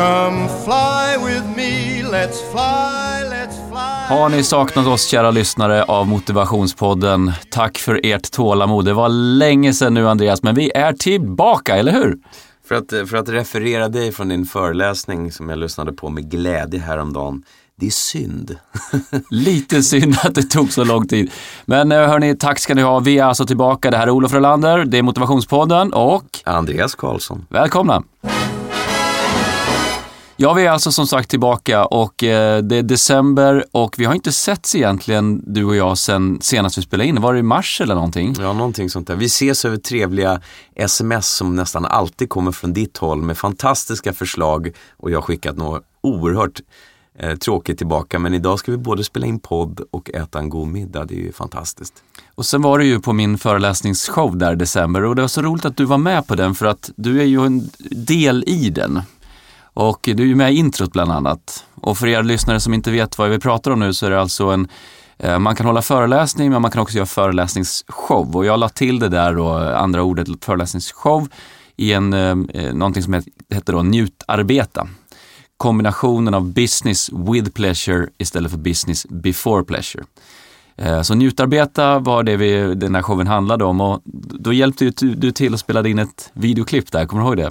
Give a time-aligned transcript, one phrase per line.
[0.00, 4.16] Come fly with me, let's fly, let's fly.
[4.16, 7.32] Har ni saknat oss kära lyssnare av Motivationspodden?
[7.50, 8.84] Tack för ert tålamod.
[8.84, 12.18] Det var länge sedan nu Andreas, men vi är tillbaka, eller hur?
[12.68, 16.80] För att, för att referera dig från din föreläsning som jag lyssnade på med glädje
[16.80, 17.42] häromdagen.
[17.76, 18.56] Det är synd.
[19.30, 21.30] Lite synd att det tog så lång tid.
[21.64, 23.00] Men eh, hörni, tack ska ni ha.
[23.00, 23.90] Vi är alltså tillbaka.
[23.90, 27.46] Det här är Olof Rolander, det är Motivationspodden och Andreas Karlsson.
[27.48, 28.02] välkomna!
[30.42, 34.14] Ja, vi är alltså som sagt tillbaka och eh, det är december och vi har
[34.14, 37.20] inte setts egentligen, du och jag, sen senast vi spelade in.
[37.20, 38.34] Var det i mars eller någonting?
[38.38, 39.16] Ja, någonting sånt där.
[39.16, 40.40] Vi ses över trevliga
[40.74, 45.56] sms som nästan alltid kommer från ditt håll med fantastiska förslag och jag har skickat
[45.56, 46.60] något oerhört
[47.18, 48.18] eh, tråkigt tillbaka.
[48.18, 51.04] Men idag ska vi både spela in podd och äta en god middag.
[51.04, 51.94] Det är ju fantastiskt.
[52.34, 55.42] Och sen var du ju på min föreläsningsshow där i december och det var så
[55.42, 58.70] roligt att du var med på den för att du är ju en del i
[58.70, 59.02] den.
[59.80, 61.64] Och du är ju med i introt bland annat.
[61.74, 64.20] Och för er lyssnare som inte vet vad vi pratar om nu så är det
[64.20, 64.68] alltså en
[65.18, 68.36] eh, man kan hålla föreläsning men man kan också göra föreläsningsshow.
[68.36, 71.28] Och jag la till det där då, andra ordet föreläsningsshow
[71.76, 74.88] i en, eh, eh någonting som heter då njutarbeta.
[75.56, 80.04] Kombinationen av business with pleasure istället för business before pleasure.
[80.76, 85.14] Eh, Så njutarbeta var det vi, den här showen handlade om och då hjälpte du-
[85.14, 87.50] du till och spelade in ett videoklipp där, kommer du ihåg det?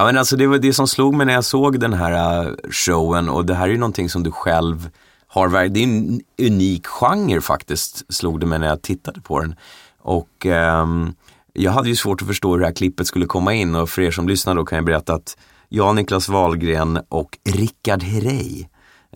[0.00, 2.52] Ja men alltså det var det som slog mig när jag såg den här äh,
[2.70, 4.90] showen och det här är ju någonting som du själv
[5.26, 9.54] har, det är en unik genre faktiskt, slog det mig när jag tittade på den.
[9.98, 11.14] Och um,
[11.52, 14.02] jag hade ju svårt att förstå hur det här klippet skulle komma in och för
[14.02, 15.36] er som lyssnar då kan jag berätta att
[15.68, 18.66] jag, Niklas Wahlgren och Rickard Herrey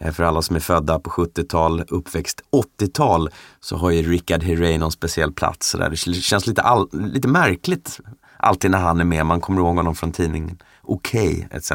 [0.01, 2.41] eh, för alla som är födda på 70-tal, uppväxt
[2.81, 5.69] 80-tal, så har ju Rickard Herrey någon speciell plats.
[5.69, 5.91] Så där.
[5.91, 8.01] Det känns lite, all, lite märkligt
[8.37, 9.27] alltid när han är med.
[9.27, 11.73] Man kommer ihåg honom från tidningen Okej, etc.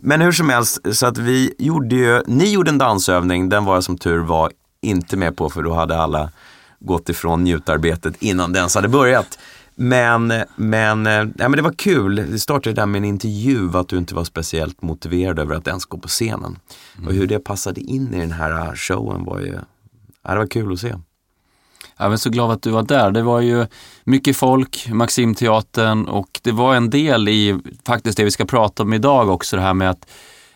[0.00, 3.74] Men hur som helst, så att vi gjorde ju, ni gjorde en dansövning, den var
[3.74, 6.30] jag som tur var inte med på för då hade alla
[6.80, 9.38] gått ifrån njutarbetet innan det ens hade börjat.
[9.74, 12.16] Men, men, eh, ja, men det var kul.
[12.16, 15.84] Det startade där med en intervju att du inte var speciellt motiverad över att ens
[15.84, 16.58] gå på scenen.
[17.06, 19.58] Och hur det passade in i den här showen var ju,
[20.22, 20.94] ja, det var kul att se.
[21.96, 23.10] Jag är så glad att du var där.
[23.10, 23.66] Det var ju
[24.04, 28.92] mycket folk, Maximteatern och det var en del i faktiskt det vi ska prata om
[28.92, 30.06] idag också, det här med att,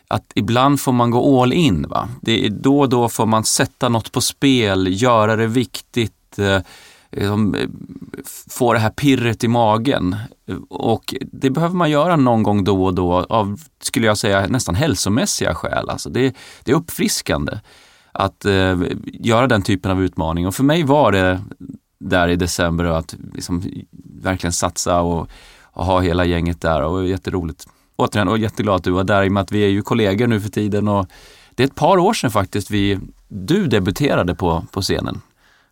[0.09, 1.87] att ibland får man gå all in.
[1.89, 2.09] Va?
[2.23, 6.61] Det är då och då får man sätta något på spel, göra det viktigt, eh,
[7.11, 7.69] liksom, eh,
[8.51, 10.17] få det här pirret i magen.
[10.69, 14.75] Och det behöver man göra någon gång då och då av, skulle jag säga, nästan
[14.75, 15.91] hälsomässiga skäl.
[15.91, 17.59] Alltså det, det är uppfriskande
[18.17, 20.47] att eh, göra den typen av utmaning.
[20.47, 21.41] Och för mig var det
[21.99, 23.63] där i december att liksom,
[24.23, 25.29] verkligen satsa och,
[25.63, 27.67] och ha hela gänget där och jätteroligt.
[27.97, 30.27] Återigen, och jätteglad att du var där i och med att vi är ju kollegor
[30.27, 31.07] nu för tiden och
[31.51, 35.21] det är ett par år sedan faktiskt vi, du debuterade på, på scenen.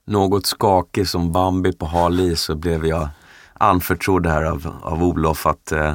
[0.06, 3.08] Något skakig som Bambi på hal is så blev jag
[3.54, 5.94] anförtrodd här av, av Olof att eh,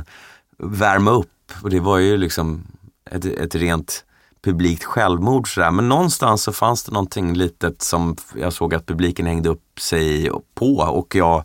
[0.57, 1.51] värma upp.
[1.63, 2.67] Och det var ju liksom
[3.11, 4.05] ett, ett rent
[4.41, 5.71] publikt självmord sådär.
[5.71, 10.29] Men någonstans så fanns det någonting litet som jag såg att publiken hängde upp sig
[10.55, 11.43] på och jag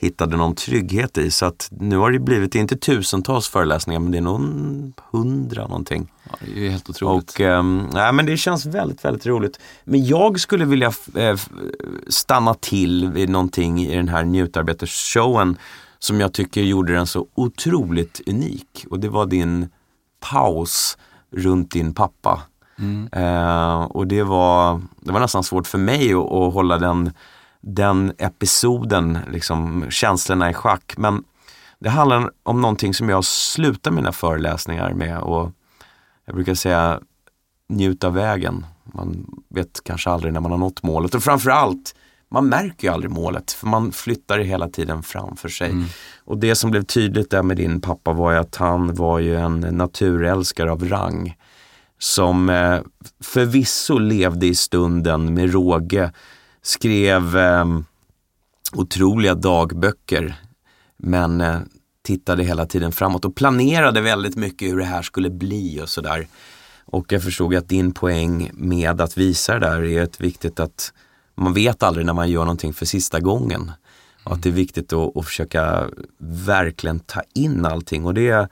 [0.00, 1.30] hittade någon trygghet i.
[1.30, 4.40] Så att nu har det blivit, det inte tusentals föreläsningar men det är nog
[5.10, 6.12] hundra någonting.
[6.24, 7.30] Ja, det är helt otroligt.
[7.30, 7.40] Och,
[7.94, 9.60] nej, men det känns väldigt, väldigt roligt.
[9.84, 11.36] Men jag skulle vilja eh,
[12.08, 15.56] stanna till vid någonting i den här njutarbetershowen
[15.98, 18.86] som jag tycker gjorde den så otroligt unik.
[18.90, 19.68] Och det var din
[20.20, 20.98] paus
[21.30, 22.42] runt din pappa.
[23.12, 27.12] Eh, och det var, det var nästan svårt för mig att, att hålla den,
[27.60, 30.94] den episoden, liksom, känslorna i schack.
[30.96, 31.24] Men
[31.78, 35.18] det handlar om någonting som jag slutar mina föreläsningar med.
[35.18, 35.52] Och
[36.24, 37.00] jag brukar säga
[37.68, 38.66] njut av vägen.
[38.84, 41.94] Man vet kanske aldrig när man har nått målet och framförallt
[42.30, 45.74] man märker ju aldrig målet för man flyttar det hela tiden framför sig.
[46.24, 49.36] Och det som blev tydligt där med din pappa var ju att han var ju
[49.36, 51.36] en naturälskare av rang.
[51.98, 52.80] Som eh,
[53.22, 56.12] förvisso levde i stunden med råge,
[56.62, 57.64] skrev eh,
[58.72, 60.34] otroliga dagböcker
[60.96, 61.58] men eh,
[62.02, 66.26] tittade hela tiden framåt och planerade väldigt mycket hur det här skulle bli och sådär.
[66.84, 70.92] Och jag förstod att din poäng med att visa det där är ett viktigt att
[71.38, 73.72] man vet aldrig när man gör någonting för sista gången.
[74.24, 75.88] Och att det är viktigt att, att försöka
[76.46, 78.04] verkligen ta in allting.
[78.04, 78.48] Och det är,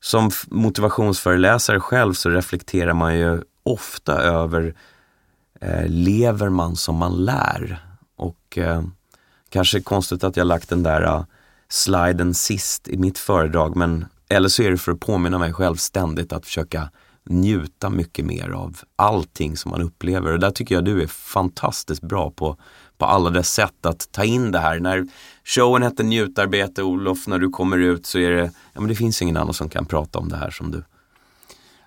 [0.00, 4.74] som motivationsföreläsare själv så reflekterar man ju ofta över
[5.60, 7.84] eh, lever man som man lär?
[8.16, 8.82] Och eh,
[9.50, 11.24] kanske konstigt att jag lagt den där uh,
[11.68, 15.76] sliden sist i mitt föredrag men Eller så är det för att påminna mig själv
[15.76, 16.90] ständigt att försöka
[17.28, 20.32] njuta mycket mer av allting som man upplever.
[20.32, 22.56] Och där tycker jag du är fantastiskt bra på,
[22.98, 24.80] på alla dess sätt att ta in det här.
[24.80, 25.06] När
[25.44, 29.22] showen hette Njutarbete, Olof, när du kommer ut så är det, ja men det finns
[29.22, 30.84] ingen annan som kan prata om det här som du.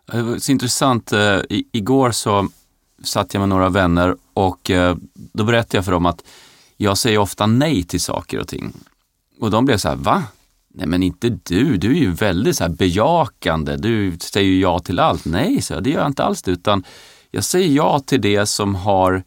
[0.06, 2.50] Det var så intressant, eh, I, igår så
[3.04, 6.24] satt jag med några vänner och eh, då berättade jag för dem att
[6.78, 8.74] jag säger ofta nej till saker och ting.
[9.40, 10.24] Och de blev så här, va?
[10.74, 14.80] Nej men inte du, du är ju väldigt så här bejakande, du säger ju ja
[14.80, 15.26] till allt.
[15.26, 16.84] Nej, så det gör jag inte alls utan
[17.32, 19.24] jag säger ja till det som har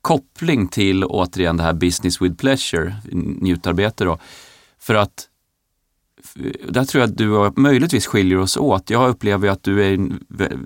[0.00, 4.18] koppling till återigen det här business with pleasure, njutarbete då.
[4.78, 5.28] För att
[6.68, 8.90] där tror jag att du och möjligtvis skiljer oss åt.
[8.90, 9.96] Jag upplever att du är,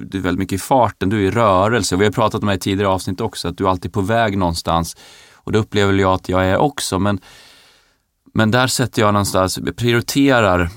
[0.07, 1.97] du är väldigt mycket i farten, du är i rörelse.
[1.97, 4.39] Vi har pratat om det i tidigare avsnitt också, att du är alltid på väg
[4.39, 4.97] någonstans.
[5.35, 6.99] Och det upplever jag att jag är också.
[6.99, 7.21] Men,
[8.37, 10.71] men där sätter jag någonstans, prioriterar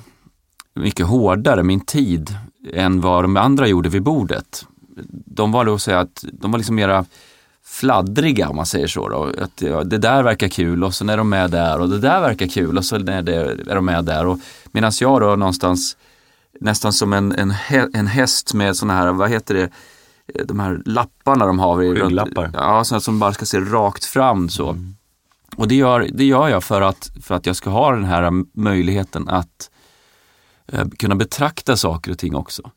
[0.75, 2.35] mycket hårdare min tid
[2.73, 4.65] än vad de andra gjorde vid bordet.
[5.25, 7.05] De var då att säga att de var liksom mera
[7.65, 9.09] fladdriga om man säger så.
[9.09, 9.31] Då.
[9.43, 12.21] Att, ja, det där verkar kul och så är de med där och det där
[12.21, 13.33] verkar kul och så är, det,
[13.71, 14.37] är de med där.
[14.71, 15.97] Medan jag då någonstans
[16.59, 17.53] nästan som en, en,
[17.93, 19.69] en häst med sådana här, vad heter det,
[20.43, 21.77] de här lapparna de har.
[21.77, 22.51] Rygglappar.
[22.53, 24.69] Ja, sådana som bara ska se rakt fram så.
[24.69, 24.95] Mm.
[25.55, 28.31] Och det gör, det gör jag för att, för att jag ska ha den här
[28.53, 29.69] möjligheten att
[30.67, 32.71] eh, kunna betrakta saker och ting också.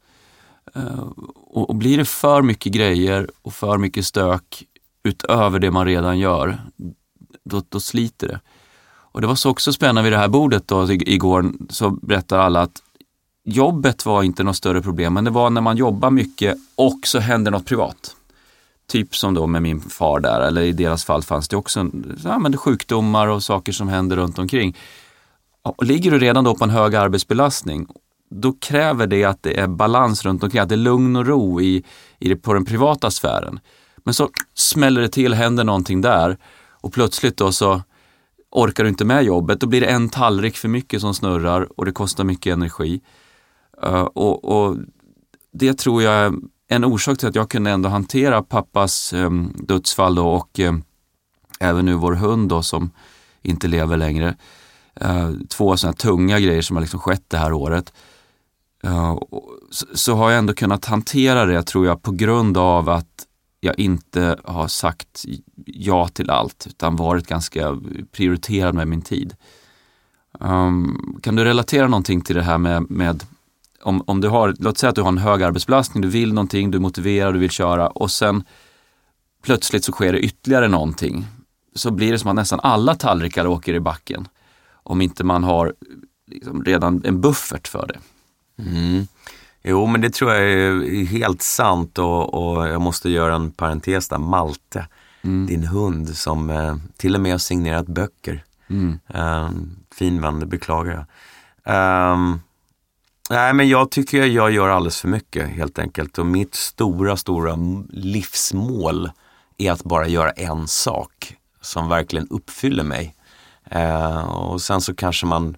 [0.74, 4.64] Eh, och, och, blir det för mycket grejer och för mycket stök
[5.02, 6.58] utöver det man redan gör,
[7.44, 8.40] då, då sliter det.
[9.12, 12.60] Och det var så också spännande vid det här bordet då, igår, så berättar alla
[12.60, 12.82] att
[13.44, 17.18] jobbet var inte något större problem, men det var när man jobbar mycket och så
[17.18, 18.16] händer något privat.
[18.92, 21.90] Typ som då med min far där, eller i deras fall fanns det också
[22.24, 24.76] ja, men sjukdomar och saker som händer runt omkring.
[25.82, 27.86] Ligger du redan då på en hög arbetsbelastning,
[28.30, 31.60] då kräver det att det är balans runt omkring, att det är lugn och ro
[31.60, 31.84] i,
[32.18, 33.60] i det, på den privata sfären.
[33.96, 36.36] Men så smäller det till, händer någonting där
[36.70, 37.82] och plötsligt då så
[38.50, 39.60] orkar du inte med jobbet.
[39.60, 43.00] Då blir det en tallrik för mycket som snurrar och det kostar mycket energi.
[43.86, 44.76] Uh, och, och,
[45.52, 46.32] Det tror jag är
[46.72, 50.74] en orsak till att jag kunde ändå hantera pappas eh, dödsfall då, och eh,
[51.60, 52.90] även nu vår hund då som
[53.42, 54.36] inte lever längre.
[54.94, 57.92] Eh, två sådana tunga grejer som har liksom skett det här året.
[58.82, 59.18] Eh,
[59.70, 63.26] så, så, har jag ändå kunnat hantera det tror jag på grund av att
[63.60, 65.24] jag inte har sagt
[65.66, 67.80] ja till allt utan varit ganska
[68.12, 69.34] prioriterad med min tid.
[70.40, 73.24] Um, kan du relatera någonting till det här med, med
[73.82, 76.70] om, om du har, låt säga att du har en hög arbetsbelastning, du vill någonting,
[76.70, 78.44] du är motiverad, du vill köra och sen
[79.42, 81.26] plötsligt så sker det ytterligare någonting.
[81.74, 84.28] Så blir det som att nästan alla tallrikar åker i backen.
[84.72, 85.74] Om inte man har
[86.26, 87.98] liksom redan en buffert för det.
[88.62, 89.06] Mm.
[89.62, 94.08] Jo, men det tror jag är helt sant och, och jag måste göra en parentes
[94.08, 94.18] där.
[94.18, 94.86] Malte,
[95.22, 95.46] mm.
[95.46, 98.44] din hund som eh, till och med har signerat böcker.
[98.68, 98.98] Mm.
[99.06, 101.06] Um, fin vän, det beklagar
[101.64, 102.12] jag.
[102.12, 102.40] Um,
[103.32, 107.58] nej, men jag tycker jag gör alldeles för mycket helt enkelt och mitt stora, stora
[107.90, 109.10] livsmål
[109.58, 113.14] är att bara göra en sak som verkligen uppfyller mig.
[113.70, 115.56] Eh, och sen så kanske man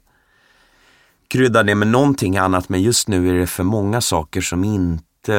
[1.29, 5.35] kryddar det med någonting annat men just nu är det för många saker som inte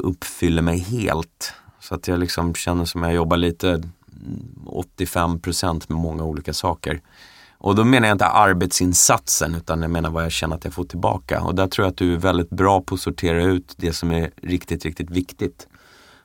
[0.00, 1.52] uppfyller mig helt.
[1.80, 3.90] Så att jag liksom känner som jag jobbar lite mm,
[4.98, 7.00] 85% med många olika saker.
[7.62, 10.84] Och då menar jag inte arbetsinsatsen utan jag menar vad jag känner att jag får
[10.84, 11.40] tillbaka.
[11.40, 14.10] Och där tror jag att du är väldigt bra på att sortera ut det som
[14.10, 15.66] är riktigt, riktigt viktigt.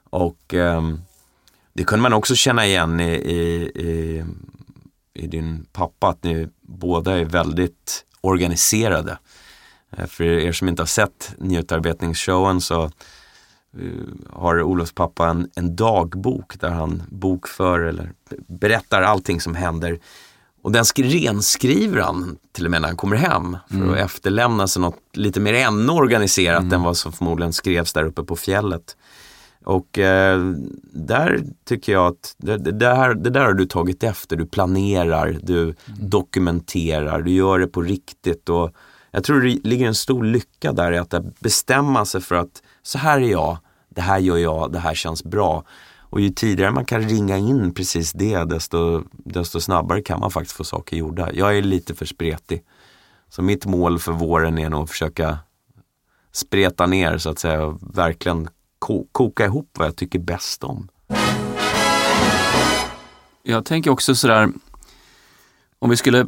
[0.09, 0.81] Och eh,
[1.73, 4.23] det kunde man också känna igen i, i, i,
[5.13, 9.17] i din pappa, att ni båda är väldigt organiserade.
[9.97, 12.89] Eh, för er som inte har sett njutarbetningsshowen så eh,
[14.33, 18.11] har Olofs pappa en, en dagbok där han bokför eller
[18.47, 19.99] berättar allting som händer.
[20.65, 23.89] Och den renskriver han till och med när han kommer hem för mm.
[23.89, 26.73] att efterlämna sig något lite mer ännu organiserat mm.
[26.73, 28.97] än vad som förmodligen skrevs där uppe på fjället.
[29.65, 30.39] Och eh,
[30.93, 34.35] där tycker jag att det, det, där, det där har du tagit efter.
[34.35, 35.75] Du planerar, du mm.
[35.85, 38.49] dokumenterar, du gör det på riktigt.
[38.49, 38.71] Och
[39.11, 42.97] jag tror det ligger en stor lycka där i att bestämma sig för att så
[42.97, 43.57] här är jag,
[43.89, 45.63] det här gör jag, det här känns bra.
[46.15, 50.57] Och ju tidigare man kan ringa in precis det, desto, desto snabbare kan man faktiskt
[50.57, 51.33] få saker gjorda.
[51.33, 52.63] Jag är lite för spretig.
[53.29, 55.37] Så mitt mål för våren är nog att försöka
[56.31, 58.47] spreta ner så att säga, och verkligen
[59.11, 60.87] koka ihop vad jag tycker bäst om.
[63.43, 64.49] Jag tänker också sådär,
[65.79, 66.25] om vi skulle eh,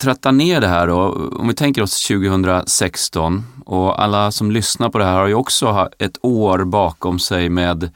[0.00, 4.98] tratta ner det här då, om vi tänker oss 2016 och alla som lyssnar på
[4.98, 7.90] det här har ju också ett år bakom sig med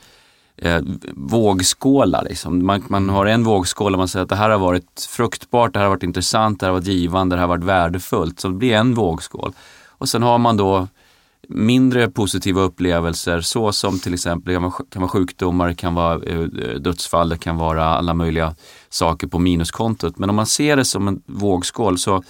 [0.57, 0.81] eh,
[1.13, 2.25] vågskålar.
[2.29, 2.67] Liksom.
[2.67, 5.79] Man, man, har en vågskål och man säger att det här har varit fruktbart, det
[5.79, 8.41] här har varit intressant, det här har varit givande, det här har varit värdefullt.
[8.41, 9.53] Så det blir en vågskål.
[9.89, 10.89] Och sen har man då
[11.49, 16.23] mindre positiva upplevelser så som till exempel kan vara, kan vara sjukdomar, det kan vara
[16.25, 16.41] eh,
[16.81, 18.55] dödsfall, det kan vara alla möjliga
[18.89, 20.19] saker på minuskontot.
[20.19, 22.23] Men om man ser det som en vågskål så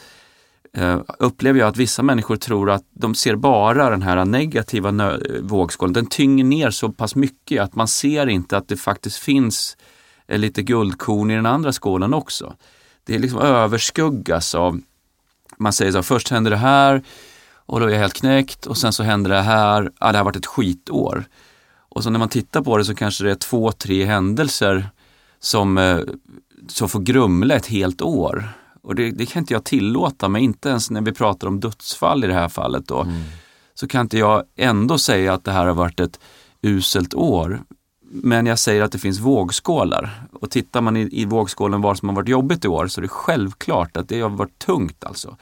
[0.75, 5.93] eh, upplever jag att vissa människor tror att de ser bara den här negativa vågskålen.
[5.93, 9.77] Den tynger ner så pass mycket att man ser inte att det faktiskt finns
[10.27, 12.55] eh, lite guldkorn i den andra skålen också.
[13.05, 14.81] Det liksom överskuggas av,
[15.57, 17.03] man säger så först händer det här,
[17.67, 20.25] och då är jag helt knäckt och sen så händer det här, ah, det har
[20.25, 21.25] varit ett skitår.
[21.89, 24.89] Och så när man tittar på det så kanske det är två, tre händelser
[25.41, 25.99] som, eh,
[26.69, 28.49] som får grumla ett helt år.
[28.85, 32.25] Och det, det, kan inte jag tillåta mig, inte ens när vi pratar om dödsfall
[32.25, 33.01] i det här fallet då.
[33.01, 33.23] Mm.
[33.75, 36.21] Så kan inte jag ändå säga att det här har varit ett
[36.63, 37.63] uselt år.
[38.01, 40.27] Men jag säger att det finns vågskålar.
[40.33, 43.03] Och tittar man i, i vågskålen vad som har varit jobbigt i år så är
[43.03, 45.37] det självklart att det har varit tungt alltså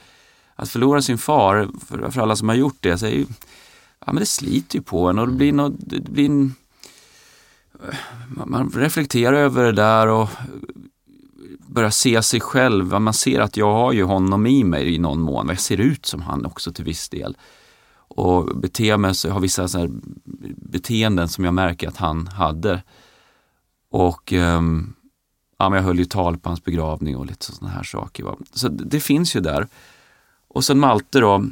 [0.55, 3.25] att förlora sin far, för, för alla som har gjort det, så är ju,
[3.99, 6.55] ja, men det sliter ju på en och det blir, något, det blir en,
[8.27, 10.29] man reflekterar över det där och
[11.73, 13.01] börja se sig själv.
[13.01, 15.49] Man ser att jag har ju honom i mig i någon mån.
[15.49, 17.37] Jag ser ut som han också till viss del.
[18.15, 19.89] Och beter mig, så jag har vissa så
[20.57, 22.83] beteenden som jag märker att han hade.
[23.89, 24.93] Och um,
[25.57, 28.23] ja, men jag höll ju tal på hans begravning och lite sådana här saker.
[28.23, 28.35] Va?
[28.53, 29.67] Så det, finns ju där.
[30.47, 31.45] Och sen Malte då,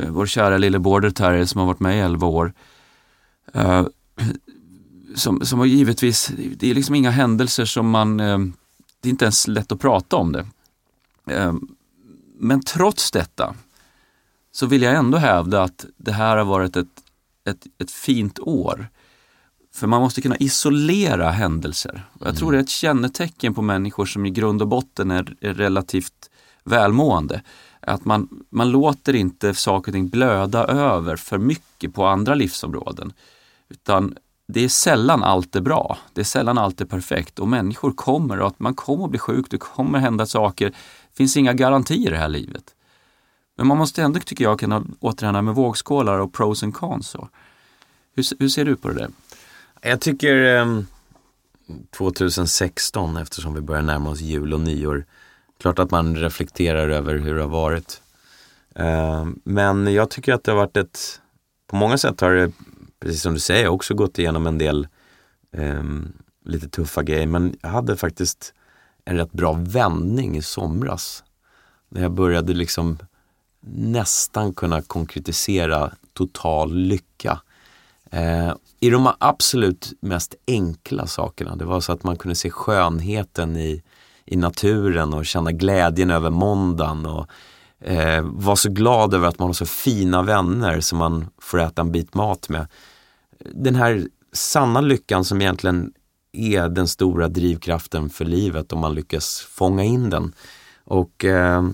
[0.00, 2.52] eh, vår kära lille border terrier som har varit med i 11 år.
[3.56, 3.86] Uh,
[5.14, 8.38] som, som har givetvis, det är liksom inga händelser som man, eh,
[9.00, 10.46] det är inte ens lätt att prata om det.
[11.34, 11.54] Uh,
[12.38, 13.54] men trots detta
[14.52, 17.02] så vill jag ändå hävda att det här har varit ett,
[17.44, 18.88] ett, ett fint år.
[19.74, 22.08] För man måste kunna isolera händelser.
[22.20, 22.52] Jag tror mm.
[22.52, 26.30] det är ett kännetecken på människor som i grund och botten är, är relativt
[26.64, 27.42] välmående
[27.80, 33.12] att man, man låter inte saker och ting blöda över för mycket på andra livsområden.
[33.68, 34.16] Utan
[34.48, 35.98] det är sällan allt är bra.
[36.12, 39.18] Det är sällan allt är perfekt och människor kommer och att man kommer att bli
[39.18, 40.70] sjuk, det kommer hända saker.
[40.70, 42.64] Det finns inga garantier i det här livet.
[43.56, 47.16] Men man måste ändå, tycker jag, kunna återhända med vågskålar och pros and cons.
[48.14, 49.10] Hur, hur ser du på det där?
[49.80, 50.80] Jag tycker eh,
[51.96, 55.04] 2016, eftersom vi börjar närma oss jul och nyår,
[55.58, 58.02] Klart att man reflekterar över hur det har varit.
[58.74, 61.20] Eh, men jag tycker att det har varit ett,
[61.66, 62.52] på många sätt har det,
[63.00, 64.88] precis som du säger, också gått igenom en del
[65.52, 66.12] um,
[66.44, 67.26] lite tuffa grejer.
[67.26, 68.54] Men jag hade faktiskt
[69.04, 71.24] en rätt bra vändning i somras.
[71.88, 72.98] När jag började liksom
[73.70, 77.40] nästan kunna konkretisera total lycka.
[78.10, 81.56] Eh, I de absolut mest enkla sakerna.
[81.56, 83.82] Det var så att man kunde se skönheten i
[84.30, 87.26] i naturen och känna glädjen över måndagen och
[87.80, 91.82] eh, vara så glad över att man har så fina vänner som man får äta
[91.82, 92.66] en bit mat med.
[93.38, 95.92] Den här sanna lyckan som egentligen
[96.32, 100.32] är den stora drivkraften för livet om man lyckas fånga in den.
[100.84, 101.68] Och eh,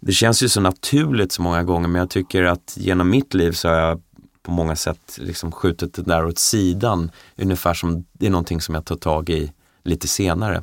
[0.00, 3.52] det känns ju så naturligt så många gånger men jag tycker att genom mitt liv
[3.52, 4.02] så har jag
[4.42, 7.10] på många sätt liksom skjutit det där åt sidan.
[7.36, 9.52] Ungefär som det är någonting som jag tar tag i
[9.84, 10.62] lite senare.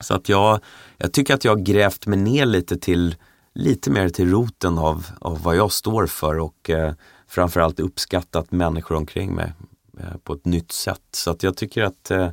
[0.00, 0.60] Så att jag,
[0.98, 3.16] jag tycker att jag har grävt mig ner lite till
[3.54, 6.92] lite mer till roten av, av vad jag står för och eh,
[7.28, 9.52] framförallt uppskattat människor omkring mig
[9.98, 11.02] eh, på ett nytt sätt.
[11.12, 12.28] Så att jag tycker att eh,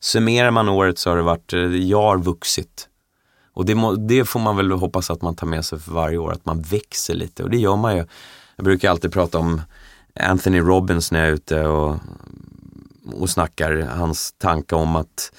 [0.00, 2.88] summerar man året så har det varit, eh, jag har vuxit.
[3.52, 6.18] Och det, må, det, får man väl hoppas att man tar med sig för varje
[6.18, 8.06] år, att man växer lite och det gör man ju.
[8.56, 9.62] Jag brukar alltid prata om
[10.20, 11.96] Anthony Robbins när jag är ute och,
[13.12, 15.32] och snackar, hans tanke om att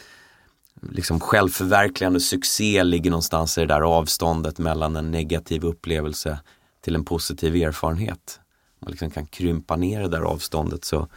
[0.92, 6.40] liksom självförverkligande succé ligger någonstans i det där avståndet mellan en negativ upplevelse
[6.84, 8.40] till en positiv erfarenhet.
[8.80, 11.08] Man liksom kan krympa ner det där avståndet så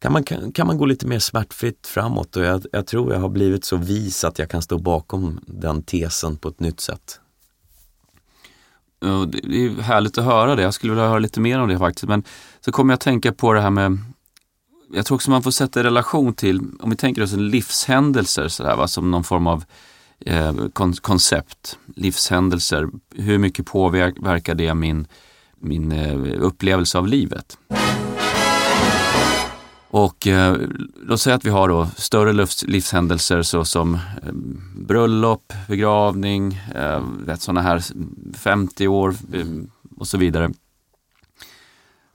[0.00, 3.20] kan man, kan, kan man gå lite mer smärtfritt framåt och jag, jag tror jag
[3.20, 7.20] har blivit så vis att jag kan stå bakom den tesen på ett nytt sätt.
[9.00, 10.62] Det är härligt att höra det.
[10.62, 12.08] Jag skulle vilja höra lite mer om det faktiskt.
[12.08, 12.24] Men
[12.60, 13.98] så kommer jag att tänka på det här med
[14.92, 18.48] jag tror också man får sätta i relation till, om vi tänker oss en livshändelser
[18.48, 19.64] sådär, va, som någon form av
[20.20, 25.06] eh, kon koncept, livshändelser, hur mycket påverkar det min,
[25.58, 27.58] min eh, upplevelse av livet?
[29.92, 30.56] Och eh,
[31.02, 34.32] låt säga att vi har då större livshändelser såsom eh,
[34.74, 37.82] bröllop, begravning, eh, sådana här
[38.34, 39.46] 50 år eh,
[39.96, 40.50] och så vidare.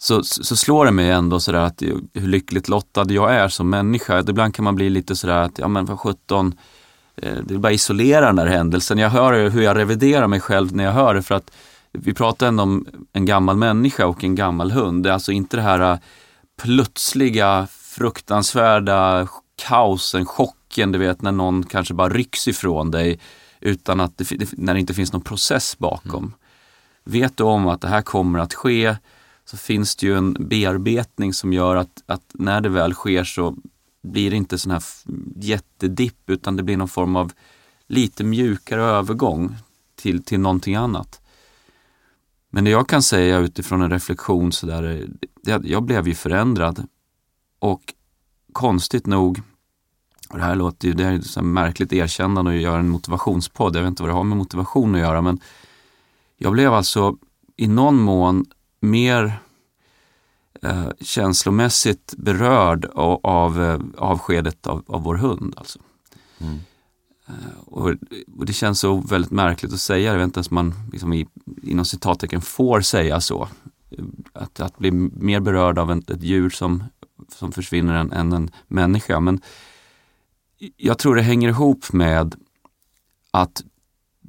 [0.05, 1.81] Så, så slår det mig ändå sådär att
[2.13, 4.19] hur lyckligt lottad jag är som människa.
[4.19, 6.53] Ibland kan man bli lite sådär att, ja men för 17,
[7.15, 8.97] eh, det är bara isolera den där händelsen.
[8.97, 11.51] Jag hör hur jag reviderar mig själv när jag hör det för att
[11.91, 15.03] vi pratar ändå om en gammal människa och en gammal hund.
[15.03, 15.99] Det är alltså inte det här eh,
[16.61, 23.19] plötsliga, fruktansvärda kaosen, chocken, du vet när någon kanske bara rycks ifrån dig
[23.59, 26.23] utan att det, när det inte finns någon process bakom.
[26.23, 26.33] Mm.
[27.03, 28.95] Vet du om att det här kommer att ske
[29.45, 33.55] så finns det ju en bearbetning som gör att, att när det väl sker så
[34.03, 34.83] blir det inte sån här
[35.35, 37.31] jättedipp utan det blir någon form av
[37.87, 39.55] lite mjukare övergång
[39.95, 41.21] till, till någonting annat.
[42.49, 45.07] Men det jag kan säga utifrån en reflektion så där,
[45.63, 46.87] jag blev ju förändrad.
[47.59, 47.93] Och
[48.53, 49.41] konstigt nog,
[50.29, 53.81] och det här låter ju, det är ett märkligt erkännande att göra en motivationspodd, jag
[53.81, 55.39] vet inte vad det har med motivation att göra, men
[56.37, 57.17] jag blev alltså
[57.55, 58.45] i någon mån
[58.85, 59.39] mer
[60.61, 65.53] eh, känslomässigt berörd av, av eh, avskedet av, av vår hund.
[65.57, 65.79] Alltså.
[66.37, 66.59] Mm.
[67.27, 67.91] Eh, och,
[68.37, 71.27] och, det känns så väldigt märkligt att säga, jag vet inte ens man liksom i,
[71.63, 73.47] inom citattecken får säga så.
[74.33, 76.83] Att, att bli mer berörd av ett, ett djur som,
[77.29, 79.19] som försvinner än, än en människa.
[79.19, 79.41] Men
[80.77, 82.35] jag tror det hänger ihop med
[83.31, 83.63] att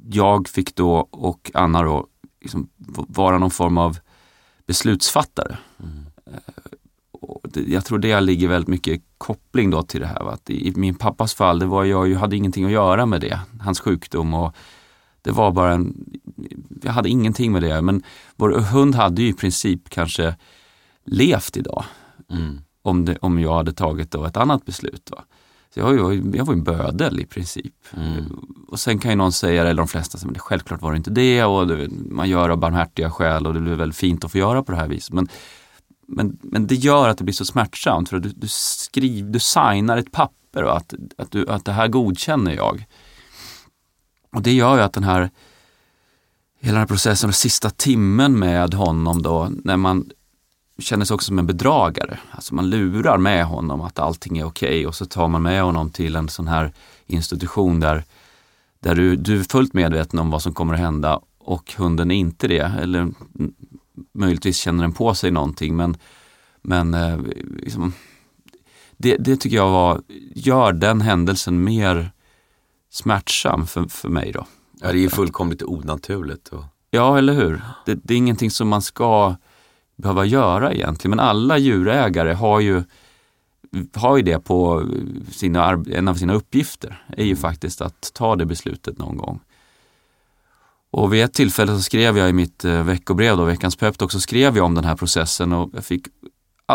[0.09, 2.07] jag fick då och Anna då
[2.41, 2.69] liksom
[3.07, 3.97] vara någon form av
[4.67, 5.57] beslutsfattare.
[5.83, 6.05] Mm.
[7.67, 10.29] Jag tror det ligger väldigt mycket koppling då till det här.
[10.33, 13.39] Att I min pappas fall, det var jag, jag hade ingenting att göra med det,
[13.59, 14.33] hans sjukdom.
[14.33, 14.55] och
[15.21, 16.05] det var bara en,
[16.83, 17.81] jag hade ingenting med det.
[17.81, 18.03] Men
[18.35, 20.35] vår hund hade ju i princip kanske
[21.05, 21.83] levt idag.
[22.31, 22.61] Mm.
[22.81, 25.11] Om, det, om jag hade tagit då ett annat beslut.
[25.11, 25.23] Va?
[25.73, 27.73] Så jag, var, jag var en bödel i princip.
[27.97, 28.25] Mm.
[28.67, 31.11] Och sen kan ju någon säga, eller de flesta säger, men självklart var det inte
[31.11, 34.37] det och det, man gör av barmhärtiga skäl och det blir väldigt fint att få
[34.37, 35.13] göra på det här viset.
[35.13, 35.27] Men,
[36.07, 39.39] men, men det gör att det blir så smärtsamt för att du, du, skriv, du
[39.39, 42.85] signar ett papper och att, att, du, att det här godkänner jag.
[44.33, 45.29] Och det gör ju att den här
[46.59, 50.09] hela den här processen, den sista timmen med honom då, när man
[50.79, 52.19] känner sig också som en bedragare.
[52.31, 55.63] Alltså man lurar med honom att allting är okej okay och så tar man med
[55.63, 56.73] honom till en sån här
[57.05, 58.03] institution där,
[58.79, 62.15] där du, du är fullt medveten om vad som kommer att hända och hunden är
[62.15, 62.71] inte det.
[62.81, 63.11] Eller
[64.13, 65.97] möjligtvis känner den på sig någonting men,
[66.61, 67.19] men eh,
[67.61, 67.93] liksom,
[68.97, 70.01] det, det tycker jag var,
[70.35, 72.11] gör den händelsen mer
[72.89, 74.47] smärtsam för, för mig då.
[74.81, 76.47] Ja, det är ju fullkomligt onaturligt.
[76.47, 76.63] Och...
[76.91, 77.61] Ja, eller hur?
[77.85, 79.35] Det, det, är ingenting som man ska
[79.97, 81.09] behöva göra egentligen.
[81.09, 82.83] Men alla djurägare har ju,
[83.93, 84.87] har ju det på
[85.31, 89.39] sina, en av sina uppgifter, är ju faktiskt att ta det beslutet någon gång.
[90.91, 94.19] Och vid ett tillfälle så skrev jag i mitt eh, veckobrev, då, veckans peptalk, så
[94.19, 96.07] skrev jag om den här processen och jag fick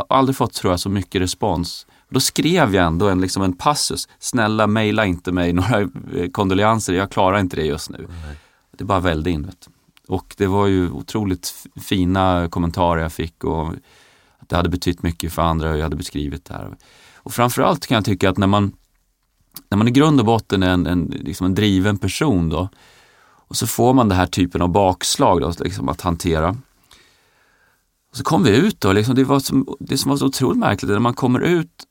[0.09, 1.87] aldrig fått tror jag så mycket respons.
[2.09, 6.93] Då skrev jag ändå en, liksom en passus, snälla mejla inte mig några eh, kondolenser,
[6.93, 8.09] jag klarar inte det just nu.
[8.77, 9.43] Det bara välde in.
[9.43, 9.69] Vet.
[10.13, 13.69] Och det var ju otroligt fina kommentarer jag fick och
[14.39, 16.77] att det hade betytt mycket för andra och jag hade beskrivit det här.
[17.17, 18.73] Och framförallt kan jag tycka att när man,
[19.69, 22.69] när man i grund och botten är en, en, liksom en driven person då
[23.23, 26.57] och så får man den här typen av bakslag då, liksom att hantera.
[28.11, 30.59] Och så kom vi ut då, liksom, det, var som, det som var så otroligt
[30.59, 31.85] märkligt när man kommer ut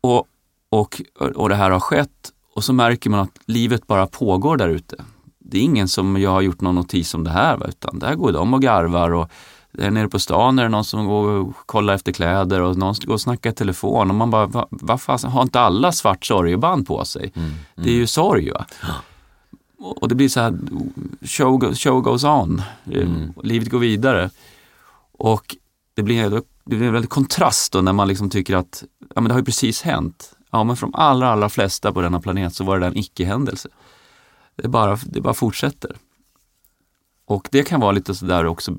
[0.00, 0.26] och,
[0.68, 1.02] och,
[1.34, 5.04] och det här har skett och så märker man att livet bara pågår där ute
[5.50, 7.66] det är ingen som jag har gjort någon notis om det här, va?
[7.68, 9.30] utan där går de och garvar och
[9.72, 12.94] där nere på stan är det någon som går och kollar efter kläder och någon
[13.04, 16.26] går och snackar i telefon och man bara, vad va fasen, har inte alla svart
[16.26, 17.32] sorgeband på sig?
[17.34, 17.60] Mm, mm.
[17.74, 18.66] Det är ju sorg va?
[19.78, 20.58] Och det blir så här,
[21.22, 23.32] show, show goes on, mm.
[23.42, 24.30] livet går vidare.
[25.18, 25.56] Och
[25.94, 26.30] det blir,
[26.64, 29.40] det blir en väldig kontrast då när man liksom tycker att, ja men det har
[29.40, 30.32] ju precis hänt.
[30.50, 33.68] Ja men för de allra, allra flesta på denna planet så var det en icke-händelse.
[34.56, 35.96] Det bara, det bara fortsätter.
[37.24, 38.76] Och det kan vara lite sådär också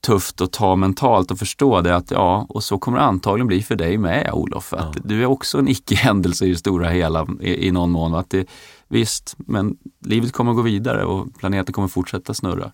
[0.00, 3.62] tufft att ta mentalt och förstå det att ja, och så kommer det antagligen bli
[3.62, 4.72] för dig med Olof.
[4.72, 5.02] Att ja.
[5.04, 8.14] Du är också en icke-händelse i det stora hela i, i någon mån.
[8.14, 8.48] Att det,
[8.88, 12.72] visst, men livet kommer gå vidare och planeten kommer fortsätta snurra.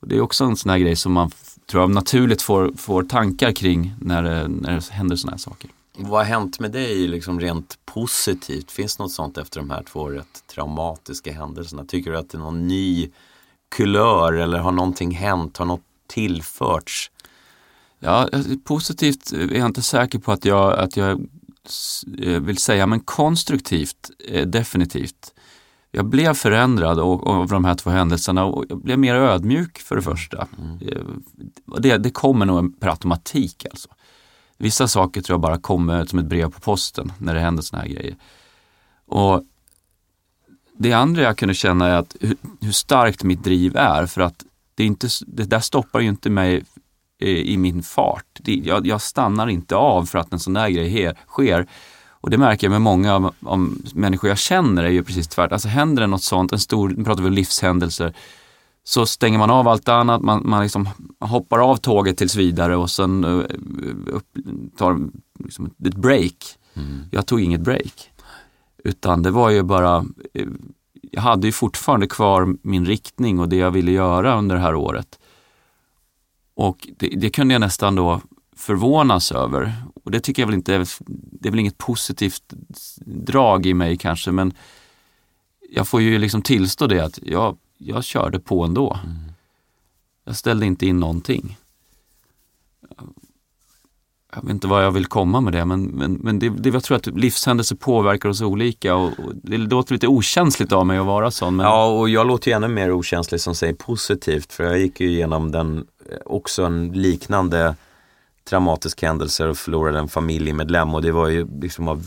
[0.00, 1.30] Och det är också en sån här grej som man
[1.70, 5.70] tror jag naturligt får, får tankar kring när det, när det händer såna här saker.
[6.00, 8.70] Vad har hänt med dig liksom rent positivt?
[8.70, 11.84] Finns något sånt efter de här två rätt traumatiska händelserna?
[11.84, 13.10] Tycker du att det är någon ny
[13.76, 15.56] kulör eller har någonting hänt?
[15.56, 17.10] Har något tillförts?
[17.98, 18.28] Ja,
[18.64, 21.20] positivt är jag inte säker på att jag, att jag
[22.22, 25.34] eh, vill säga, men konstruktivt eh, definitivt.
[25.90, 30.02] jag blev förändrad av de här två händelserna och jag blev mer ödmjuk för det
[30.02, 30.48] första.
[30.80, 31.02] Eh,
[31.78, 33.88] Det, det kommer nog per automatik alltså.
[34.58, 37.82] Vissa saker tror jag bara kommer som ett brev på posten när det händer såna
[37.82, 38.16] här grejer.
[39.06, 39.44] Och
[40.78, 44.44] det andra jag kunde känna är att hur, hur starkt mitt driv är för att
[44.74, 46.64] det, är inte, det där stoppar ju inte mig
[47.20, 48.26] eh, i min fart.
[48.40, 51.66] Det, jag, jag stannar inte av för att en sån där grej sker.
[52.20, 55.54] Och det märker jag med många av, av människor jag känner är ju precis tvärtom.
[55.54, 58.14] Alltså händer det något sånt, en stor, nu pratar vi om livshändelser,
[58.88, 60.88] så stänger man av allt annat, man, man liksom
[61.20, 63.30] hoppar av tåget tills vidare och sen eh,
[64.06, 64.26] upp,
[64.78, 65.00] tar
[65.38, 66.58] liksom ett break.
[67.10, 68.10] Jag tog inget break.
[68.84, 70.46] Utan det var ju bara, eh,
[71.12, 74.74] jag hade ju fortfarande kvar min riktning och det jag ville göra under det här
[74.74, 75.18] året.
[76.54, 78.20] Och det, det kunde jag nästan då
[78.56, 79.72] förvånas över.
[80.04, 82.42] Och det tycker jag väl inte, det är väl inget positivt
[83.06, 84.52] drag i mig kanske, men
[85.70, 88.98] jag får ju liksom tillstå det att jag, jag körde på ändå.
[90.24, 91.56] Jag ställde inte in någonting.
[94.34, 96.84] Jag vet inte vad jag vill komma med det, men, men, men det, det, jag
[96.84, 101.06] tror att livshändelser påverkar oss olika och, och det låter lite okänsligt av mig att
[101.06, 101.56] vara sån.
[101.56, 104.52] Men, Ja, och jag låter ju ännu mer okänslig som säger positivt.
[104.52, 107.74] För jag gick ju igenom den, eh, också en liknande
[108.48, 110.94] traumatisk händelse och förlorade en familjemedlem.
[110.94, 112.06] Och det var ju liksom av,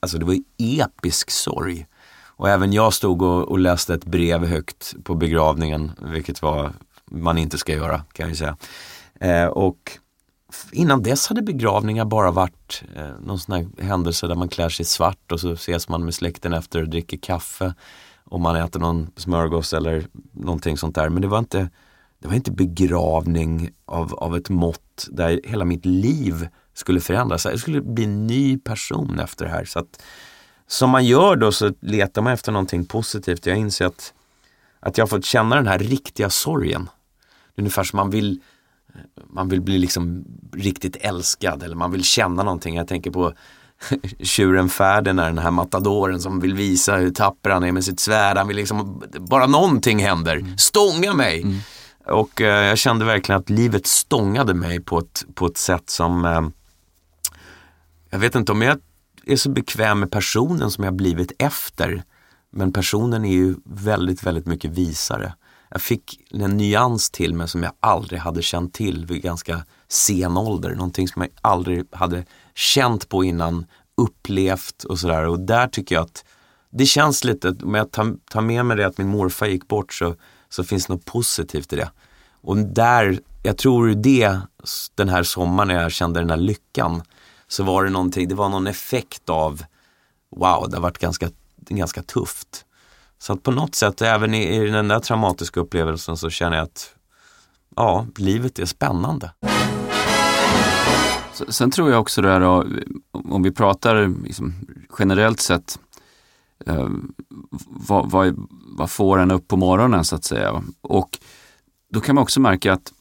[0.00, 1.86] alltså det var ju episk sorg.
[2.36, 6.72] Och även jag stod och, och läste ett brev högt på begravningen, vilket var
[7.04, 8.56] man inte ska göra kan jag ju säga.
[9.20, 9.98] Eh, och
[10.72, 14.84] innan dess hade begravningar bara varit eh, någon sån här händelse där man klär sig
[14.84, 17.74] svart och så ses man med släkten efter och dricker kaffe
[18.24, 21.08] och man äter någon smörgås eller någonting sånt där.
[21.08, 21.70] Men det var inte,
[22.18, 27.44] det var inte begravning av, av ett mått där hela mitt liv skulle förändras.
[27.44, 29.64] Jag skulle bli en ny person efter det här.
[29.64, 30.02] Så att,
[30.68, 33.46] som man gör då så letar man efter någonting positivt.
[33.46, 34.12] Jag inser att,
[34.80, 36.88] att jag har fått känna den här riktiga sorgen.
[37.56, 38.40] Är ungefär som man vill
[39.30, 42.76] man vill bli liksom riktigt älskad eller man vill känna någonting.
[42.76, 43.32] Jag tänker på
[44.20, 48.36] tjuren Ferdinand, den här matadoren som vill visa hur tapper han är med sitt svärd.
[48.36, 51.62] Han vill liksom, bara någonting händer, stånga mig.
[52.06, 56.24] Och eh, jag kände verkligen att livet stångade mig på ett, på ett sätt som
[56.24, 56.42] eh,
[58.10, 58.78] jag vet inte om jag
[59.26, 62.04] är så bekväm med personen som jag blivit efter.
[62.50, 65.34] Men personen är ju väldigt, väldigt mycket visare.
[65.70, 70.36] Jag fick en nyans till mig som jag aldrig hade känt till vid ganska sen
[70.36, 70.74] ålder.
[70.74, 75.26] Någonting som jag aldrig hade känt på innan, upplevt och sådär.
[75.26, 76.24] Och där tycker jag att
[76.70, 80.14] det känns lite, om jag tar, med mig det att min morfar gick bort så,
[80.48, 81.90] så finns det något positivt i det.
[82.40, 84.38] Och där, jag tror det,
[84.94, 87.02] den här sommaren när jag kände den här lyckan,
[87.54, 89.62] så var det någonting, det var någon effekt av,
[90.36, 92.64] wow, det har varit ganska, ganska tufft.
[93.18, 96.64] Så att på något sätt, även i, i den där traumatiska upplevelsen så känner jag
[96.64, 96.94] att,
[97.76, 99.30] ja, livet är spännande.
[101.48, 102.66] Sen tror jag också det här då,
[103.12, 104.54] om vi pratar liksom
[104.98, 105.78] generellt sett,
[106.66, 106.88] eh,
[107.68, 110.62] vad, vad, vad får en upp på morgonen så att säga?
[110.80, 111.18] Och
[111.90, 112.92] då kan man också märka att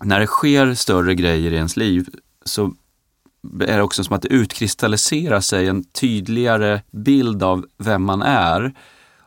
[0.00, 2.08] när det sker större grejer i ens liv
[2.44, 2.74] så
[3.60, 8.74] är det också som att det utkristalliserar sig en tydligare bild av vem man är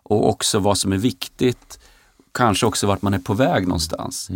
[0.04, 1.80] och också vad som är viktigt.
[2.32, 4.30] Kanske också vart man är på väg någonstans.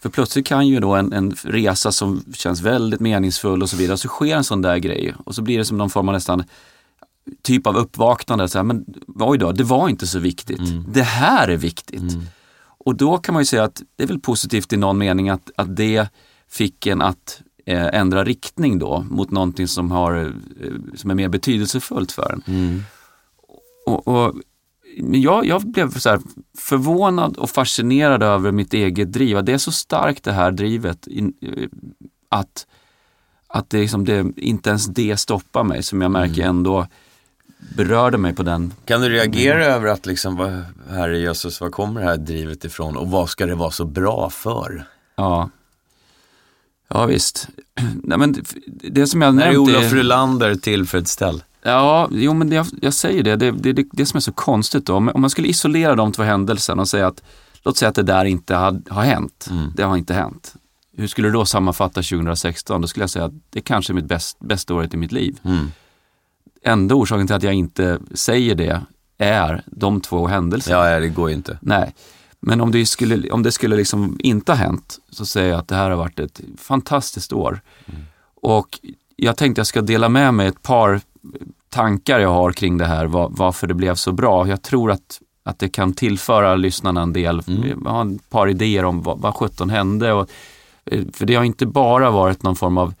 [0.00, 3.96] För plötsligt kan ju då en, en resa som känns väldigt meningsfull och så vidare,
[3.96, 6.44] så sker en sån där grej och så blir det som någon form av nästan
[7.42, 8.48] typ av uppvaknande.
[8.48, 10.60] Så här, men oj då, det var inte så viktigt.
[10.88, 12.02] Det här är viktigt.
[12.84, 15.50] Och då kan man ju säga att det är väl positivt i någon mening att,
[15.56, 16.08] att det
[16.48, 22.12] fick en att ändra riktning då mot någonting som, har, eh, som är mer betydelsefullt
[22.12, 22.42] för en.
[23.86, 24.34] Och, och,
[24.98, 26.18] men jag, jag blev så
[26.58, 29.44] förvånad och fascinerad över mitt eget driv.
[29.44, 31.68] Det är så starkt det här drivet eh,
[32.28, 32.66] att,
[33.46, 36.86] att det, liksom, det, inte ens det stoppar mig som jag märker ändå
[37.76, 38.72] berörde mig på den.
[38.84, 42.96] Kan du reagera över att liksom, vad, herre Jesus, var kommer det här drivet ifrån
[42.96, 44.84] och vad ska det vara så bra för?
[45.16, 45.50] Ja,
[46.88, 47.48] ja visst.
[48.02, 51.42] Nej, men det, som jag När är nämnt Olof Rylander tillfredsställd?
[51.62, 53.36] Ja, jo men jag, jag säger det.
[53.36, 54.96] Det är det, det, det som är så konstigt då.
[54.96, 57.22] Om, man skulle isolera de två händelserna och säga att,
[57.62, 59.50] låt säga att det där inte har, har hänt.
[59.76, 60.54] Det har inte hänt.
[60.96, 62.80] Hur skulle du då sammanfatta 2016?
[62.80, 65.40] Då skulle jag säga att det kanske är mitt bäst, bästa året i mitt liv.
[65.44, 65.72] Mm.
[66.62, 68.80] Enda orsaken till att jag inte säger det
[69.18, 70.76] är de två händelserna.
[70.76, 71.58] Ja, ja, det går ju inte.
[71.60, 71.94] Nej,
[72.46, 75.68] men om det skulle, om det skulle liksom inte ha hänt så säger jag att
[75.68, 77.60] det här har varit ett fantastiskt år.
[78.42, 78.80] Och
[79.16, 81.00] jag tänkte jag ska dela med mig ett par
[81.68, 84.48] tankar jag har kring det här, var, varför det blev så bra.
[84.48, 87.82] Jag tror att, att det kan tillföra lyssnarna en del, Mm.
[87.84, 90.12] jag har ett par idéer om vad, vad sjutton hände.
[90.12, 90.30] Och,
[90.84, 92.94] eh, för det har inte bara varit någon form av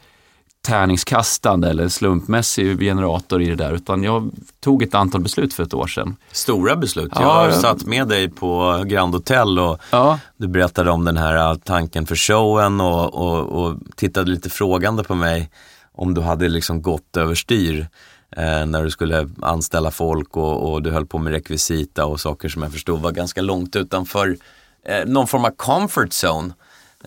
[0.64, 5.74] tärningskastande eller slumpmässig generator i det där, utan jag tog ett antal beslut för ett
[5.74, 6.16] år sedan.
[6.32, 7.12] Stora beslut.
[7.14, 7.52] Ja, jag har ja.
[7.52, 12.06] satt med dig på Grand Hotel och Ja, du berättade om den här äh, tanken
[12.06, 15.50] för showen och, och, och tittade lite frågande på mig
[15.92, 17.88] om du hade liksom gått överstyr
[18.36, 22.48] eh, när du skulle anställa folk och, och du höll på med rekvisita och saker
[22.48, 24.36] som jag förstod var ganska långt utanför
[24.86, 26.52] eh, någon form av comfort zone.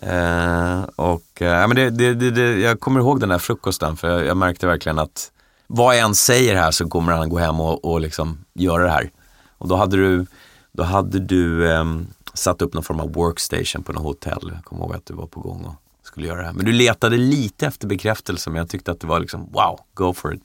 [0.02, 4.10] Eh, och eh, men det, det, det, det, jag kommer ihåg den där frukosten för
[4.10, 5.32] jag, jag märkte verkligen att
[5.68, 8.90] vad jag än säger här så kommer han gå hem och, och liksom göra det
[8.90, 9.12] här.
[9.58, 10.26] Och då hade du,
[10.72, 11.86] då hade du eh,
[12.34, 14.52] satt upp någon form av workstation på något hotell.
[14.54, 16.54] Jag kommer ihåg att du var på gång och skulle göra det här.
[16.54, 20.14] Men du letade lite efter bekräftelse men jag tyckte att det var liksom wow, go
[20.14, 20.42] for it.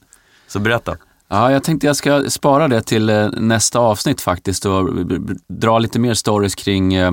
[0.48, 0.96] Så berätta.
[1.28, 4.88] Ja, jag tänkte jag ska spara det till eh, nästa avsnitt faktiskt och
[5.48, 7.12] dra lite mer stories kring eh,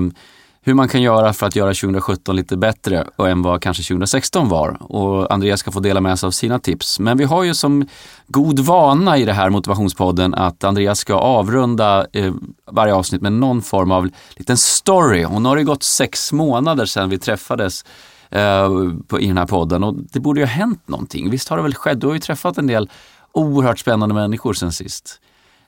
[0.62, 4.48] hur man kan göra för att göra 2017 lite bättre och än vad kanske 2016
[4.48, 4.92] var.
[4.92, 7.00] Och Andreas ska få dela med sig av sina tips.
[7.00, 7.86] Men vi har ju som
[8.26, 12.34] god vana i det här motivationspodden att Andreas ska avrunda eh,
[12.70, 15.24] varje avsnitt med någon form av liten story.
[15.24, 17.84] Och nu har det gått sex månader sedan vi träffades
[18.30, 18.68] eh,
[19.08, 21.30] på, i den här podden och det borde ju ha hänt någonting.
[21.30, 22.00] Visst har det väl skett?
[22.00, 22.90] Du har ju träffat en del
[23.32, 25.20] oerhört spännande människor sen sist.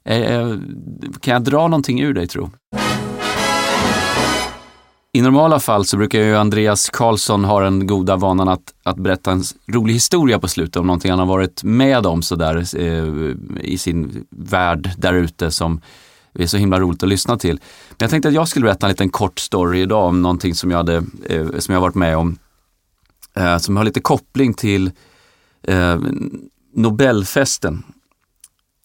[0.04, 0.56] Eh, eh,
[1.20, 2.50] kan jag dra någonting ur dig tro?
[5.14, 9.32] I normala fall så brukar ju Andreas Karlsson ha den goda vanan att, att berätta
[9.32, 13.78] en rolig historia på slutet om någonting han har varit med om sådär eh, i
[13.78, 15.80] sin värld där ute som
[16.34, 17.60] är så himla roligt att lyssna till.
[17.88, 20.70] Men jag tänkte att jag skulle berätta en liten kort story idag om någonting som
[20.70, 22.38] jag, hade, eh, som jag varit med om.
[23.34, 24.90] Eh, som har lite koppling till
[25.62, 26.00] eh,
[26.74, 27.82] Nobelfesten.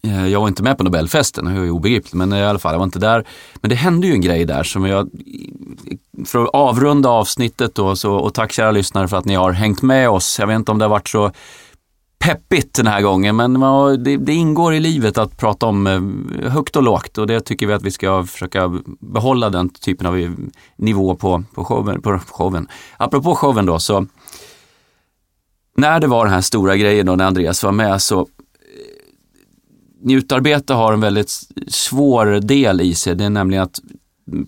[0.03, 2.59] Eh, jag var inte med på Nobelfesten, det är ju obegripligt, men eh, i alla
[2.59, 3.27] fall, jag var inte där.
[3.61, 5.09] Men det hände ju en grej där som jag,
[6.25, 9.81] för att avrunda avsnittet då, så, och tack kära lyssnare för att ni har hängt
[9.81, 10.39] med oss.
[10.39, 11.31] Jag vet inte om det har varit så
[12.19, 13.53] peppigt den här gången, men
[14.03, 17.67] det, det ingår i livet att prata om eh, högt och lågt och det tycker
[17.67, 20.35] vi att vi ska försöka behålla den typen av
[20.75, 22.67] nivå på, på, showen, på showen.
[22.97, 24.05] Apropå showen då, så
[25.77, 28.27] när det var den här stora grejen då när Andreas var med så
[30.07, 31.29] njutarbete har en väldigt
[31.67, 33.15] svår del i sig.
[33.15, 33.79] Det är nämligen att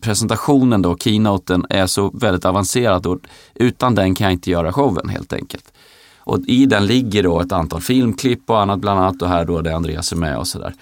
[0.02, 3.20] presentationen då, keynoten, är så väldigt avancerad och
[3.56, 5.74] utan den kan jag inte göra showen helt enkelt.
[6.20, 9.62] Och i den ligger då ett antal filmklipp och annat, bland annat och här då
[9.62, 10.74] där Andreas är med och sådär.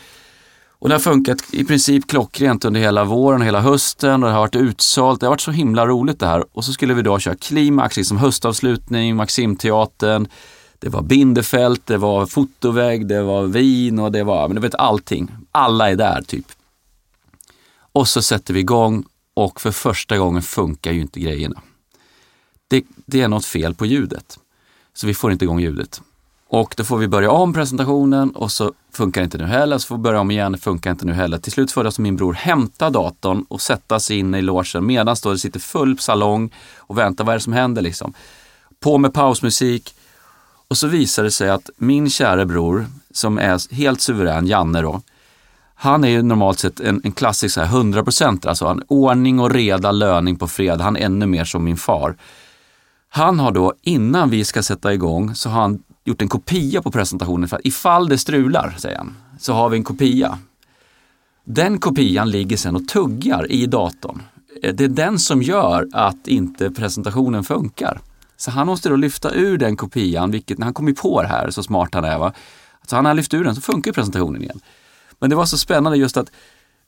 [0.79, 4.33] Och det har funkat i princip klockrent under hela våren och hela hösten och det
[4.33, 5.19] har varit utsålt.
[5.19, 6.45] Det har varit så himla roligt det här.
[6.51, 10.27] Och så skulle vi då köra klimax, liksom höstavslutning, Maximteatern.
[10.79, 14.75] Det var Bindefält, det var fotovägg, det var vin och det var, men du vet
[14.75, 15.31] allting.
[15.51, 16.45] Alla är där typ.
[17.91, 21.61] Och så sätter vi igång och för första gången funkar ju inte grejerna.
[22.67, 24.39] Det, det är något fel på ljudet.
[24.93, 26.01] Så vi får inte igång ljudet.
[26.49, 29.95] Och då får vi börja om presentationen och så funkar inte nu heller, så får
[29.95, 31.37] vi börja om igen, funkar inte nu heller.
[31.37, 35.15] Till slut får alltså min bror hämta datorn och sätta sig in i logen medan
[35.23, 38.13] då det sitter full salong och väntar, vad är det som händer liksom?
[38.79, 39.95] På med pausmusik
[40.69, 45.01] och så visar det sig att min kära bror, som är helt suverän, Janne då,
[45.79, 49.51] han är ju normalt sett en, en klassisk så här 100% alltså han ordning och
[49.51, 50.81] reda, löning på fred.
[50.81, 52.17] Han är ännu mer som min far.
[53.09, 56.91] Han har då, innan vi ska sätta igång, så har han gjort en kopia på
[56.91, 60.39] presentationen för att ifall det strular, säger han, så har vi en kopia.
[61.45, 64.21] Den kopian ligger sen och tuggar i datorn.
[64.63, 67.99] Eh, det är den som gör att inte presentationen funkar.
[68.37, 71.27] Så han måste då lyfta ur den kopian, vilket när han kom ju på det
[71.27, 72.17] här, så smart han är.
[72.17, 72.33] Va?
[72.87, 74.59] Så han har lyft ur den så funkar presentationen igen.
[75.19, 76.31] Men det var så spännande just att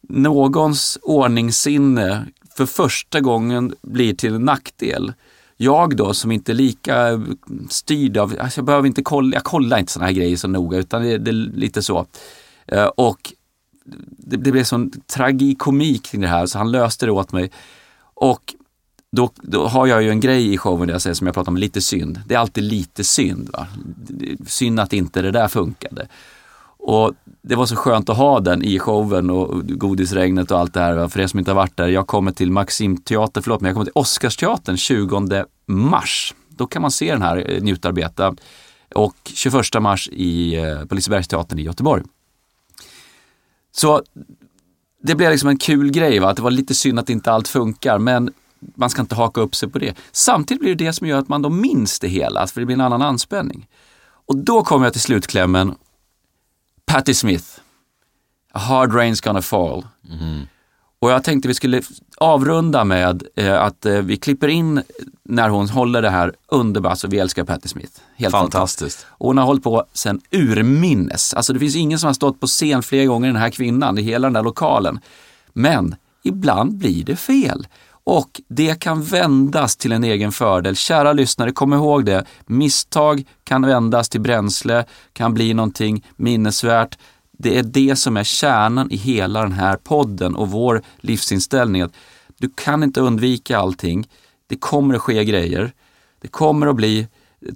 [0.02, 5.14] någons ordningssinne för första gången blir till en nackdel.
[5.58, 7.22] Jag då som inte är lika
[7.70, 10.78] styrd av, alltså jag behöver inte kolla, jag kollar inte sådana här grejer så noga
[10.78, 12.06] utan det, det är lite så.
[12.68, 13.34] Eh, och
[14.18, 17.52] det, det blev sån tragikomik kring det här så han löste det åt mig.
[18.14, 18.56] Och
[19.12, 21.52] då, då har jag ju en grej i showen där jag säger som jag pratar
[21.52, 22.22] om, lite synd.
[22.26, 23.50] Det är alltid lite synd.
[23.54, 23.68] Va?
[24.48, 26.08] Synd att inte det där funkade.
[26.78, 30.80] Och det var så skönt att ha den i showen och godisregnet och allt det
[30.80, 30.94] här.
[30.94, 31.10] va.
[31.10, 33.86] För er som inte har varit där, jag kommer till Maximteater, förlåt mig, jag kommer
[33.86, 36.34] till Oscarsteatern 20 mars.
[36.50, 38.36] Då kan man se den här eh, njutarbeta.
[38.96, 42.04] Och 21 mars i, eh, på Lisebergsteatern i Göteborg.
[43.72, 44.04] Så
[45.04, 46.30] det blev liksom en kul grej, va?
[46.30, 48.34] att det var lite synd att inte allt funkar, men
[48.76, 49.98] man ska inte haka upp sig på det.
[50.12, 52.74] Samtidigt blir det det som gör att man då minns det hela, för det blir
[52.74, 53.68] en annan anspänning.
[54.28, 55.76] Och då kommer jag till slutklämmen.
[56.86, 57.46] Patti Smith,
[58.54, 59.84] A Hard Rain's Gonna Fall.
[61.00, 61.82] Och jag tänkte vi skulle
[62.18, 64.82] avrunda med eh, att eh, vi klipper in
[65.24, 67.94] när hon håller det här underbara, alltså vi älskar Patti Smith.
[68.16, 69.06] Helt Fantastiskt.
[69.10, 71.34] Och hon har hållit på sen urminnes.
[71.34, 73.98] Alltså det finns ingen som har stått på scen fler gånger än den här kvinnan
[73.98, 75.00] i hela den där lokalen.
[75.54, 77.68] Men ibland blir det fel.
[78.12, 80.76] Och det kan vändas till en egen fördel.
[80.76, 82.26] Kära lyssnare, kom ihåg det.
[82.46, 86.98] Misstag kan vändas till bränsle, kan bli någonting minnesvärt.
[87.32, 91.82] Det är det som är kärnan i hela den här podden och vår livsinställning.
[91.82, 91.94] Att
[92.38, 94.10] du kan inte undvika allting.
[94.48, 95.72] Det kommer att ske grejer.
[96.22, 97.08] Det kommer att bli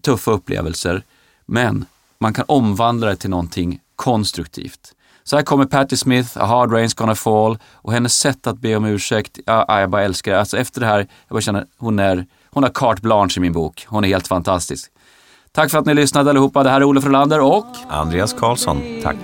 [0.01, 1.03] tuffa upplevelser.
[1.45, 1.85] Men
[2.19, 4.93] man kan omvandla det till någonting konstruktivt.
[5.23, 8.75] Så här kommer Patti Smith, A Hard Rain's Gonna Fall och hennes sätt att be
[8.75, 10.39] om ursäkt, ja, jag bara älskar det.
[10.39, 13.53] Alltså efter det här, jag bara känner, hon, är, hon har carte blanche i min
[13.53, 13.85] bok.
[13.89, 14.91] Hon är helt fantastisk.
[15.51, 16.63] Tack för att ni lyssnade allihopa.
[16.63, 19.15] Det här är Olof Rolander och Andreas Karlsson, tack.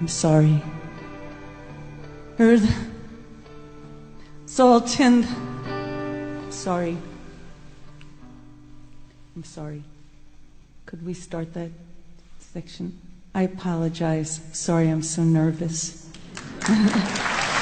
[0.00, 0.58] I'm sorry.
[2.38, 2.72] Earth,
[4.46, 5.26] salt, and
[6.50, 6.96] sorry.
[9.34, 9.82] I'm sorry.
[10.88, 11.68] Could we start that
[12.40, 12.98] section?
[13.34, 14.40] I apologize.
[14.54, 16.10] Sorry, I'm so nervous.